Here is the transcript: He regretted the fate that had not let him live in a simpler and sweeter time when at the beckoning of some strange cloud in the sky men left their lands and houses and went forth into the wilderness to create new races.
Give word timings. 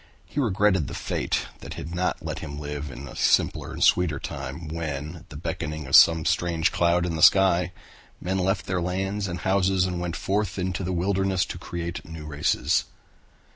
He 0.25 0.39
regretted 0.39 0.87
the 0.87 0.95
fate 0.95 1.45
that 1.59 1.75
had 1.75 1.93
not 1.93 2.25
let 2.25 2.39
him 2.39 2.57
live 2.59 2.89
in 2.89 3.07
a 3.07 3.15
simpler 3.15 3.71
and 3.71 3.83
sweeter 3.83 4.17
time 4.17 4.67
when 4.67 5.17
at 5.17 5.29
the 5.29 5.35
beckoning 5.35 5.85
of 5.85 5.95
some 5.95 6.25
strange 6.25 6.71
cloud 6.71 7.05
in 7.05 7.15
the 7.15 7.21
sky 7.21 7.71
men 8.19 8.39
left 8.39 8.65
their 8.65 8.81
lands 8.81 9.27
and 9.27 9.41
houses 9.41 9.85
and 9.85 9.99
went 9.99 10.15
forth 10.15 10.57
into 10.57 10.83
the 10.83 10.91
wilderness 10.91 11.45
to 11.45 11.59
create 11.59 12.03
new 12.03 12.25
races. 12.25 12.85